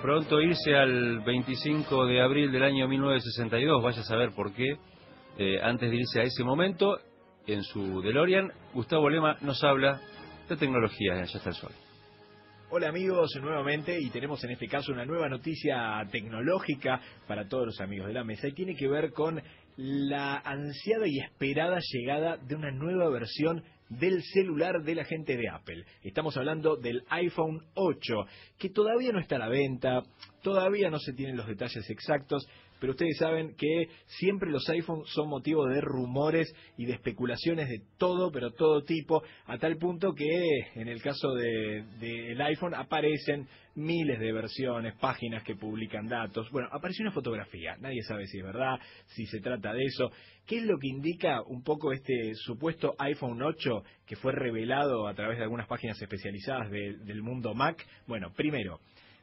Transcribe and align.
pronto 0.00 0.40
irse 0.40 0.74
al 0.74 1.20
25 1.20 2.06
de 2.06 2.20
abril 2.20 2.52
del 2.52 2.62
año 2.62 2.88
1962, 2.88 3.82
vaya 3.82 4.00
a 4.00 4.04
saber 4.04 4.32
por 4.32 4.52
qué. 4.52 4.76
Eh, 5.38 5.60
antes 5.62 5.90
de 5.90 5.96
irse 5.96 6.20
a 6.20 6.24
ese 6.24 6.44
momento, 6.44 6.98
en 7.46 7.62
su 7.62 8.00
DeLorean, 8.02 8.52
Gustavo 8.74 9.08
Lema 9.08 9.36
nos 9.40 9.62
habla 9.64 10.00
de 10.48 10.56
tecnología 10.56 11.14
en 11.14 11.22
Allá 11.22 11.36
está 11.38 11.50
el 11.50 11.54
Sol. 11.54 11.72
Hola 12.70 12.88
amigos, 12.90 13.30
nuevamente 13.40 13.98
y 13.98 14.10
tenemos 14.10 14.42
en 14.44 14.50
este 14.50 14.68
caso 14.68 14.92
una 14.92 15.04
nueva 15.04 15.28
noticia 15.28 16.02
tecnológica 16.10 17.00
para 17.26 17.48
todos 17.48 17.66
los 17.66 17.80
amigos 17.80 18.08
de 18.08 18.14
la 18.14 18.24
mesa 18.24 18.48
y 18.48 18.52
tiene 18.52 18.74
que 18.76 18.88
ver 18.88 19.12
con 19.12 19.40
la 19.78 20.38
ansiada 20.38 21.06
y 21.06 21.20
esperada 21.20 21.78
llegada 21.80 22.36
de 22.36 22.56
una 22.56 22.72
nueva 22.72 23.08
versión 23.10 23.62
del 23.88 24.22
celular 24.24 24.82
de 24.82 24.96
la 24.96 25.04
gente 25.04 25.36
de 25.36 25.48
Apple. 25.48 25.84
Estamos 26.02 26.36
hablando 26.36 26.76
del 26.76 27.04
iPhone 27.10 27.62
8, 27.74 28.26
que 28.58 28.70
todavía 28.70 29.12
no 29.12 29.20
está 29.20 29.36
a 29.36 29.38
la 29.38 29.48
venta, 29.48 30.02
todavía 30.42 30.90
no 30.90 30.98
se 30.98 31.12
tienen 31.12 31.36
los 31.36 31.46
detalles 31.46 31.88
exactos, 31.88 32.44
pero 32.80 32.92
ustedes 32.92 33.16
saben 33.18 33.54
que 33.56 33.88
siempre 34.06 34.50
los 34.50 34.68
iPhones 34.68 35.08
son 35.10 35.28
motivo 35.28 35.66
de 35.66 35.80
rumores 35.80 36.52
y 36.76 36.86
de 36.86 36.92
especulaciones 36.94 37.68
de 37.68 37.82
todo, 37.98 38.30
pero 38.30 38.52
todo 38.52 38.82
tipo, 38.82 39.22
a 39.46 39.58
tal 39.58 39.76
punto 39.78 40.12
que 40.14 40.26
en 40.74 40.88
el 40.88 41.02
caso 41.02 41.34
del 41.34 41.98
de, 41.98 42.36
iPhone 42.44 42.74
aparecen 42.74 43.48
miles 43.74 44.18
de 44.18 44.32
versiones, 44.32 44.94
páginas 44.96 45.42
que 45.44 45.54
publican 45.54 46.06
datos. 46.08 46.48
Bueno, 46.50 46.68
apareció 46.72 47.04
una 47.04 47.12
fotografía, 47.12 47.76
nadie 47.78 48.02
sabe 48.02 48.26
si 48.26 48.38
es 48.38 48.44
verdad, 48.44 48.78
si 49.06 49.26
se 49.26 49.40
trata 49.40 49.67
de 49.72 49.84
eso. 49.84 50.10
¿Qué 50.46 50.58
es 50.58 50.64
lo 50.64 50.78
que 50.78 50.88
indica 50.88 51.42
un 51.42 51.62
poco 51.62 51.92
este 51.92 52.34
supuesto 52.34 52.94
iPhone 52.98 53.42
8 53.42 53.84
que 54.06 54.16
fue 54.16 54.32
revelado 54.32 55.06
a 55.06 55.14
través 55.14 55.36
de 55.36 55.44
algunas 55.44 55.66
páginas 55.66 56.00
especializadas 56.00 56.70
del 56.70 57.22
mundo 57.22 57.54
Mac? 57.54 57.86
Bueno, 58.06 58.32
primero, 58.34 58.80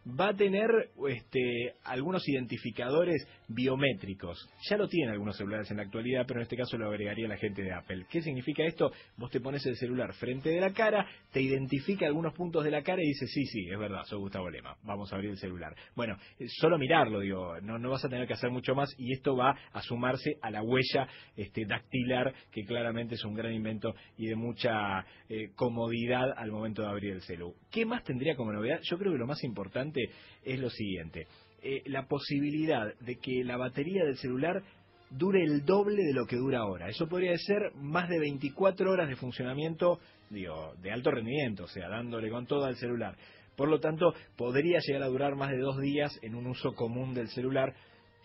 va 0.07 0.29
a 0.29 0.35
tener 0.35 0.69
este, 1.09 1.73
algunos 1.83 2.27
identificadores 2.27 3.27
biométricos. 3.47 4.37
Ya 4.69 4.77
lo 4.77 4.87
tienen 4.87 5.11
algunos 5.11 5.37
celulares 5.37 5.69
en 5.71 5.77
la 5.77 5.83
actualidad, 5.83 6.25
pero 6.27 6.39
en 6.39 6.43
este 6.43 6.57
caso 6.57 6.77
lo 6.77 6.89
agregaría 6.89 7.27
la 7.27 7.37
gente 7.37 7.63
de 7.63 7.73
Apple. 7.73 8.05
¿Qué 8.09 8.21
significa 8.21 8.63
esto? 8.63 8.91
Vos 9.17 9.31
te 9.31 9.39
pones 9.39 9.65
el 9.65 9.75
celular 9.75 10.13
frente 10.13 10.49
de 10.49 10.61
la 10.61 10.73
cara, 10.73 11.07
te 11.31 11.41
identifica 11.41 12.05
algunos 12.05 12.33
puntos 12.33 12.63
de 12.63 12.71
la 12.71 12.83
cara 12.83 13.01
y 13.01 13.07
dice, 13.07 13.27
sí, 13.27 13.45
sí, 13.45 13.67
es 13.69 13.79
verdad, 13.79 14.03
soy 14.05 14.19
Gustavo 14.19 14.49
Lema, 14.49 14.75
vamos 14.83 15.11
a 15.11 15.15
abrir 15.15 15.31
el 15.31 15.37
celular. 15.37 15.75
Bueno, 15.95 16.17
eh, 16.39 16.45
solo 16.47 16.77
mirarlo, 16.77 17.19
digo, 17.19 17.59
no, 17.61 17.77
no 17.77 17.89
vas 17.89 18.05
a 18.05 18.09
tener 18.09 18.27
que 18.27 18.33
hacer 18.33 18.51
mucho 18.51 18.75
más 18.75 18.93
y 18.97 19.13
esto 19.13 19.35
va 19.35 19.55
a 19.73 19.81
sumarse 19.81 20.37
a 20.41 20.51
la 20.51 20.61
huella 20.61 21.07
este, 21.35 21.65
dactilar, 21.65 22.33
que 22.51 22.63
claramente 22.63 23.15
es 23.15 23.25
un 23.25 23.33
gran 23.33 23.53
invento 23.53 23.95
y 24.17 24.27
de 24.27 24.35
mucha 24.35 25.05
eh, 25.29 25.51
comodidad 25.55 26.31
al 26.37 26.51
momento 26.51 26.81
de 26.81 26.89
abrir 26.89 27.13
el 27.13 27.21
celular. 27.21 27.35
¿Qué 27.71 27.85
más 27.85 28.03
tendría 28.03 28.35
como 28.35 28.53
novedad? 28.53 28.79
Yo 28.83 28.97
creo 28.97 29.11
que 29.11 29.17
lo 29.17 29.27
más 29.27 29.43
importante 29.43 29.94
es 30.43 30.59
lo 30.59 30.69
siguiente. 30.69 31.27
Eh, 31.61 31.81
la 31.85 32.07
posibilidad 32.07 32.93
de 32.99 33.15
que 33.17 33.43
la 33.43 33.57
batería 33.57 34.05
del 34.05 34.17
celular 34.17 34.61
dure 35.09 35.43
el 35.43 35.65
doble 35.65 36.03
de 36.03 36.13
lo 36.13 36.25
que 36.25 36.35
dura 36.35 36.59
ahora. 36.59 36.89
Eso 36.89 37.07
podría 37.07 37.35
ser 37.37 37.73
más 37.75 38.09
de 38.09 38.19
24 38.19 38.91
horas 38.91 39.07
de 39.09 39.15
funcionamiento, 39.15 39.99
digo, 40.29 40.73
de 40.81 40.91
alto 40.91 41.11
rendimiento, 41.11 41.63
o 41.63 41.67
sea, 41.67 41.89
dándole 41.89 42.29
con 42.29 42.45
todo 42.45 42.65
al 42.65 42.75
celular. 42.75 43.15
Por 43.55 43.69
lo 43.69 43.79
tanto, 43.79 44.13
podría 44.35 44.79
llegar 44.79 45.03
a 45.03 45.07
durar 45.07 45.35
más 45.35 45.51
de 45.51 45.59
dos 45.59 45.79
días 45.79 46.17
en 46.21 46.35
un 46.35 46.47
uso 46.47 46.73
común 46.73 47.13
del 47.13 47.29
celular. 47.29 47.73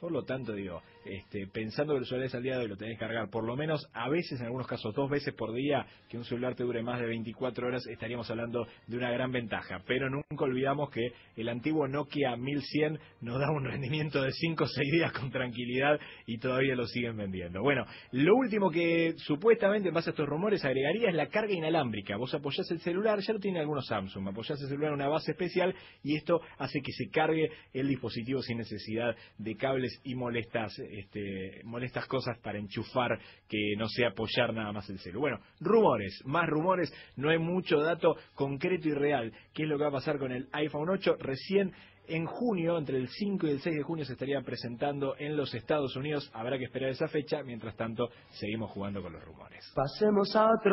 Por 0.01 0.13
lo 0.13 0.25
tanto, 0.25 0.53
digo, 0.53 0.83
este, 1.05 1.47
pensando 1.47 1.95
que 1.95 2.01
el 2.01 2.06
celular 2.06 2.27
es 2.27 2.34
al 2.34 2.43
día 2.43 2.56
de 2.56 2.62
hoy 2.62 2.69
lo 2.69 2.77
tenés 2.77 2.98
que 2.98 3.06
cargar 3.06 3.31
por 3.31 3.45
lo 3.45 3.56
menos, 3.56 3.89
a 3.93 4.09
veces, 4.09 4.41
en 4.41 4.47
algunos 4.47 4.67
casos, 4.67 4.95
dos 4.95 5.09
veces 5.11 5.34
por 5.34 5.55
día, 5.55 5.87
que 6.09 6.19
un 6.19 6.25
celular 6.25 6.55
te 6.55 6.65
dure 6.65 6.83
más 6.83 7.01
de 7.01 7.07
24 7.07 7.67
horas, 7.67 7.87
estaríamos 7.87 8.31
hablando 8.31 8.67
de 8.87 8.97
una 8.97 9.11
gran 9.11 9.33
ventaja. 9.33 9.83
Pero 9.87 10.11
nunca 10.11 10.45
olvidamos 10.45 10.91
que 10.91 11.12
el 11.37 11.48
antiguo 11.48 11.89
Nokia 11.89 12.37
1100 12.37 12.98
nos 13.23 13.39
da 13.39 13.51
un 13.51 13.65
rendimiento 13.65 14.23
de 14.23 14.33
5 14.33 14.65
o 14.65 14.67
6 14.67 14.92
días 14.92 15.12
con 15.12 15.31
tranquilidad 15.31 15.98
y 16.27 16.39
todavía 16.39 16.75
lo 16.75 16.87
siguen 16.87 17.17
vendiendo. 17.17 17.62
Bueno, 17.62 17.85
lo 18.12 18.35
último 18.37 18.70
que 18.70 19.14
supuestamente, 19.17 19.89
en 19.89 19.95
base 19.95 20.11
a 20.11 20.13
estos 20.13 20.29
rumores, 20.29 20.64
agregaría 20.64 21.08
es 21.08 21.14
la 21.14 21.29
carga 21.29 21.53
inalámbrica. 21.53 22.17
Vos 22.17 22.35
apoyás 22.35 22.70
el 22.70 22.80
celular, 22.80 23.20
ya 23.20 23.33
lo 23.33 23.41
tienen 23.41 23.61
algunos 23.61 23.86
Samsung, 23.86 24.29
apoyás 24.29 24.61
el 24.61 24.69
celular 24.69 24.91
en 24.91 24.95
una 24.95 25.08
base 25.08 25.33
especial 25.33 25.74
y 26.03 26.17
esto 26.17 26.41
hace 26.58 26.80
que 26.80 26.92
se 26.92 27.08
cargue 27.11 27.51
el 27.73 27.89
dispositivo 27.89 28.42
sin 28.42 28.58
necesidad 28.58 29.17
de 29.39 29.57
cables 29.57 30.01
y 30.05 30.14
molestas 30.14 30.73
este, 30.98 31.62
molestas 31.64 32.06
cosas 32.06 32.39
para 32.39 32.58
enchufar 32.58 33.18
que 33.48 33.74
no 33.77 33.89
sea 33.89 34.08
apoyar 34.08 34.52
nada 34.55 34.73
más 34.73 34.89
el 34.90 34.98
celu. 34.98 35.20
Bueno, 35.20 35.39
rumores, 35.61 36.20
más 36.24 36.48
rumores, 36.48 36.92
no 37.17 37.30
hay 37.30 37.39
mucho 37.39 37.78
dato 37.78 38.17
concreto 38.34 38.89
y 38.89 38.92
real. 38.92 39.33
¿Qué 39.52 39.64
es 39.64 39.68
lo 39.68 39.77
que 39.77 39.84
va 39.84 39.90
a 39.90 39.92
pasar 39.92 40.18
con 40.18 40.33
el 40.33 40.48
iPhone 40.52 40.89
8? 40.89 41.17
Recién 41.18 41.73
en 42.11 42.27
junio, 42.27 42.77
entre 42.77 42.98
el 42.98 43.08
5 43.08 43.46
y 43.46 43.50
el 43.50 43.61
6 43.61 43.77
de 43.77 43.83
junio, 43.83 44.05
se 44.05 44.14
estaría 44.14 44.40
presentando 44.42 45.14
en 45.17 45.36
los 45.36 45.55
Estados 45.55 45.95
Unidos. 45.96 46.29
Habrá 46.34 46.58
que 46.58 46.64
esperar 46.64 46.90
esa 46.90 47.08
fecha. 47.08 47.42
Mientras 47.45 47.77
tanto, 47.77 48.11
seguimos 48.30 48.70
jugando 48.73 49.00
con 49.00 49.12
los 49.12 49.24
rumores. 49.24 49.64
Pasemos 49.74 50.34
a 50.34 50.46
otro 50.46 50.68